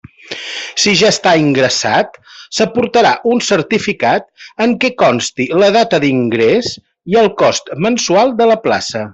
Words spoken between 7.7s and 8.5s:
mensual